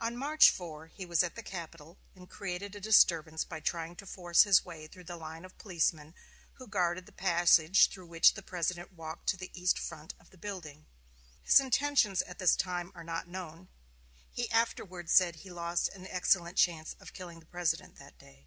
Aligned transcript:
On 0.00 0.16
March 0.16 0.48
4 0.48 0.86
he 0.86 1.04
was 1.04 1.22
at 1.22 1.34
the 1.36 1.42
Capitol, 1.42 1.98
and 2.14 2.30
created 2.30 2.74
a 2.74 2.80
disturbance 2.80 3.44
by 3.44 3.60
trying 3.60 3.94
to 3.96 4.06
force 4.06 4.44
his 4.44 4.64
way 4.64 4.86
through 4.86 5.04
the 5.04 5.18
line 5.18 5.44
of 5.44 5.58
policemen 5.58 6.14
who 6.54 6.66
guarded 6.66 7.04
the 7.04 7.12
passage 7.12 7.90
through 7.90 8.06
which 8.06 8.32
the 8.32 8.40
President 8.40 8.94
walked 8.94 9.28
to 9.28 9.36
the 9.36 9.50
east 9.52 9.78
front 9.78 10.14
of 10.18 10.30
the 10.30 10.38
building. 10.38 10.86
His 11.42 11.60
intentions 11.60 12.22
at 12.22 12.38
this 12.38 12.56
time 12.56 12.92
are 12.94 13.04
not 13.04 13.28
known; 13.28 13.68
he 14.32 14.50
afterward 14.50 15.10
said 15.10 15.34
he 15.36 15.50
lost 15.50 15.88
an 15.90 16.06
excellent 16.06 16.56
chance 16.56 16.94
of 16.98 17.12
killing 17.12 17.38
the 17.40 17.44
President 17.44 17.96
that 17.96 18.16
day. 18.18 18.46